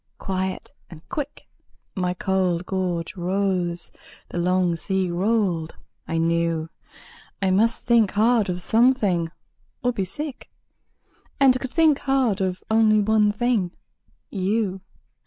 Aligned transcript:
Quiet 0.17 0.71
and 0.89 1.07
quick 1.09 1.45
My 1.93 2.15
cold 2.15 2.65
gorge 2.65 3.15
rose; 3.15 3.91
the 4.29 4.39
long 4.39 4.75
sea 4.75 5.11
rolled; 5.11 5.75
I 6.07 6.17
knew 6.17 6.69
I 7.39 7.51
must 7.51 7.83
think 7.83 8.09
hard 8.13 8.49
of 8.49 8.63
something, 8.63 9.29
or 9.83 9.93
be 9.93 10.03
sick; 10.03 10.49
And 11.39 11.59
could 11.59 11.69
think 11.69 11.99
hard 11.99 12.41
of 12.41 12.63
only 12.71 12.99
one 12.99 13.31
thing 13.31 13.73
YOU! 14.31 14.81